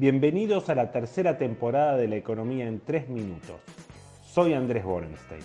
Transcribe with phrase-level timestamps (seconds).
[0.00, 3.56] Bienvenidos a la tercera temporada de La Economía en 3 Minutos.
[4.24, 5.40] Soy Andrés Borenstein.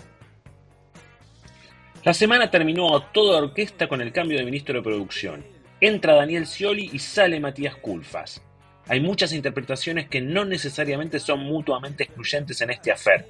[2.04, 5.44] La semana terminó a toda orquesta con el cambio de ministro de Producción.
[5.80, 8.44] Entra Daniel Scioli y sale Matías Culfas.
[8.86, 13.26] Hay muchas interpretaciones que no necesariamente son mutuamente excluyentes en este afer.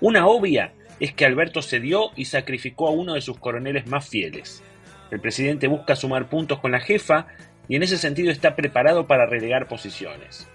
[0.00, 4.62] Una obvia es que Alberto cedió y sacrificó a uno de sus coroneles más fieles.
[5.10, 7.26] El presidente busca sumar puntos con la jefa
[7.72, 10.46] y en ese sentido está preparado para relegar posiciones.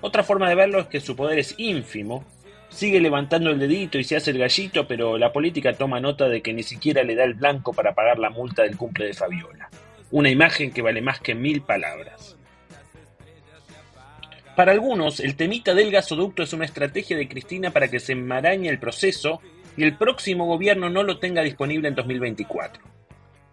[0.00, 2.24] Otra forma de verlo es que su poder es ínfimo,
[2.70, 6.40] sigue levantando el dedito y se hace el gallito, pero la política toma nota de
[6.40, 9.68] que ni siquiera le da el blanco para pagar la multa del cumple de Fabiola.
[10.10, 12.38] Una imagen que vale más que mil palabras.
[14.56, 18.70] Para algunos, el temita del gasoducto es una estrategia de Cristina para que se enmarañe
[18.70, 19.42] el proceso
[19.76, 22.95] y el próximo gobierno no lo tenga disponible en 2024.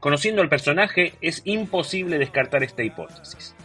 [0.04, 3.56] Conociendo al personaje, es imposible descartar esta hipótesis.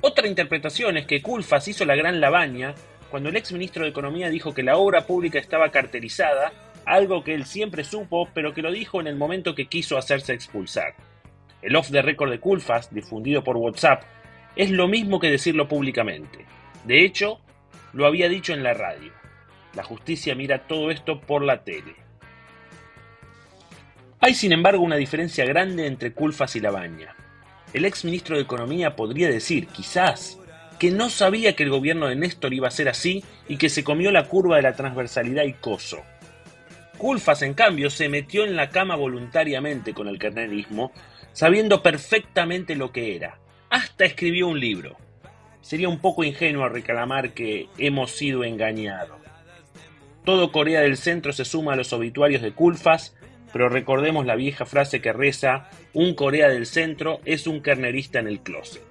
[0.00, 2.74] Otra interpretación es que Culfas hizo la gran lavaña
[3.10, 6.54] cuando el ex ministro de Economía dijo que la obra pública estaba carterizada,
[6.86, 10.32] algo que él siempre supo, pero que lo dijo en el momento que quiso hacerse
[10.32, 10.94] expulsar.
[11.60, 14.04] El off the record de Culfas, difundido por WhatsApp,
[14.56, 16.46] es lo mismo que decirlo públicamente.
[16.84, 17.40] De hecho,
[17.92, 19.12] lo había dicho en la radio.
[19.74, 22.07] La justicia mira todo esto por la tele.
[24.20, 27.14] Hay sin embargo una diferencia grande entre Culfas y Labaña.
[27.72, 30.38] El ex ministro de Economía podría decir, quizás,
[30.78, 33.84] que no sabía que el gobierno de Néstor iba a ser así y que se
[33.84, 36.02] comió la curva de la transversalidad y coso.
[36.96, 40.90] Culfas, en cambio, se metió en la cama voluntariamente con el carnerismo,
[41.32, 43.38] sabiendo perfectamente lo que era.
[43.70, 44.96] Hasta escribió un libro.
[45.60, 49.18] Sería un poco ingenuo reclamar que hemos sido engañados.
[50.24, 53.14] Todo Corea del Centro se suma a los obituarios de Culfas,
[53.58, 58.28] pero recordemos la vieja frase que reza, un Corea del Centro es un carnerista en
[58.28, 58.84] el closet.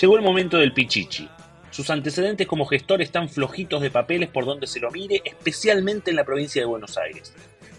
[0.00, 1.28] Llegó el momento del Pichichi.
[1.72, 6.16] Sus antecedentes como gestor están flojitos de papeles por donde se lo mire, especialmente en
[6.16, 7.34] la provincia de Buenos Aires.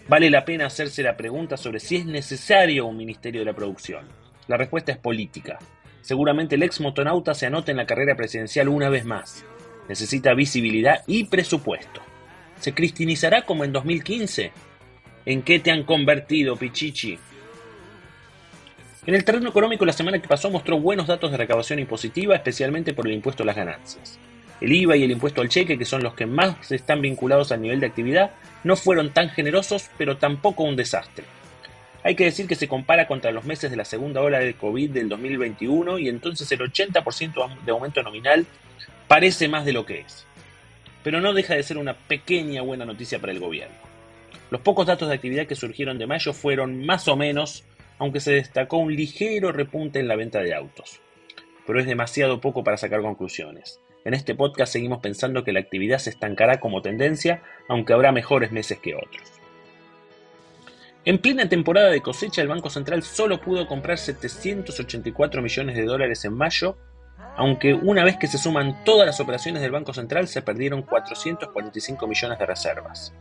[0.09, 4.10] Vale la pena hacerse la pregunta sobre si es necesario un Ministerio de la Producción.
[4.50, 5.58] La respuesta es política.
[6.02, 9.46] Seguramente el ex motonauta se anota en la carrera presidencial una vez más.
[9.88, 12.02] Necesita visibilidad y presupuesto.
[12.59, 14.52] ¿Se cristinizará como en 2015?
[15.25, 17.18] ¿En qué te han convertido, Pichichi?
[19.06, 22.94] En el terreno económico, la semana que pasó mostró buenos datos de recaudación impositiva, especialmente
[22.94, 24.18] por el impuesto a las ganancias.
[24.62, 27.62] El IVA y el impuesto al cheque, que son los que más están vinculados al
[27.62, 28.31] nivel de actividad,
[28.63, 31.25] no fueron tan generosos, pero tampoco un desastre.
[32.03, 34.92] Hay que decir que se compara contra los meses de la segunda ola de COVID
[34.92, 38.46] del 2021 y entonces el 80% de aumento nominal
[39.08, 40.25] parece más de lo que es.
[41.03, 43.75] Pero no deja de ser una pequeña buena noticia para el gobierno.
[44.50, 47.64] Los pocos datos de actividad que surgieron de mayo fueron más o menos
[48.00, 51.00] aunque se destacó un ligero repunte en la venta de autos.
[51.66, 53.80] Pero es demasiado poco para sacar conclusiones.
[54.03, 58.52] En este podcast seguimos pensando que la actividad se estancará como tendencia, aunque habrá mejores
[58.52, 59.31] meses que otros.
[61.06, 66.25] En plena temporada de cosecha, el Banco Central solo pudo comprar 784 millones de dólares
[66.25, 66.78] en mayo,
[67.36, 72.08] aunque una vez que se suman todas las operaciones del Banco Central se perdieron 445
[72.08, 73.14] millones de reservas.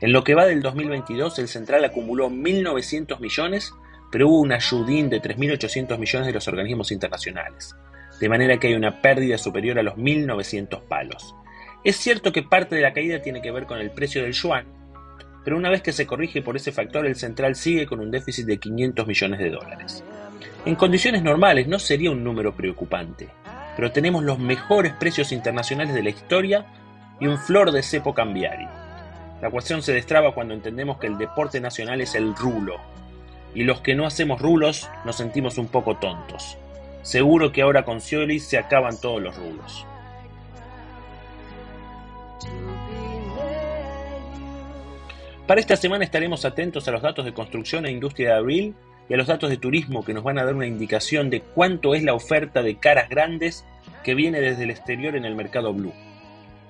[0.00, 3.72] En lo que va del 2022, el Central acumuló 1.900 millones
[4.10, 7.76] pero hubo un ayudín de 3.800 millones de los organismos internacionales,
[8.18, 11.34] de manera que hay una pérdida superior a los 1.900 palos.
[11.84, 14.66] Es cierto que parte de la caída tiene que ver con el precio del yuan,
[15.44, 18.46] pero una vez que se corrige por ese factor, el central sigue con un déficit
[18.46, 20.04] de 500 millones de dólares.
[20.66, 23.30] En condiciones normales no sería un número preocupante,
[23.76, 26.66] pero tenemos los mejores precios internacionales de la historia
[27.18, 28.68] y un flor de cepo cambiario.
[29.40, 32.76] La ecuación se destraba cuando entendemos que el deporte nacional es el rulo,
[33.54, 36.58] y los que no hacemos rulos nos sentimos un poco tontos.
[37.00, 39.86] Seguro que ahora con Scioli se acaban todos los rulos.
[45.46, 48.74] Para esta semana estaremos atentos a los datos de construcción e industria de abril
[49.10, 51.96] y a los datos de turismo que nos van a dar una indicación de cuánto
[51.96, 53.64] es la oferta de caras grandes
[54.04, 55.92] que viene desde el exterior en el mercado blue.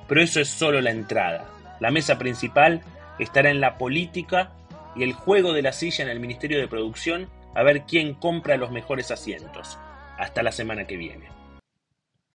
[0.08, 1.50] Pero eso es solo la entrada.
[1.81, 2.81] La mesa principal
[3.19, 4.52] estará en la política
[4.96, 8.56] y el juego de la silla en el Ministerio de Producción a ver quién compra
[8.56, 9.78] los mejores asientos.
[10.19, 11.39] Hasta la semana que viene.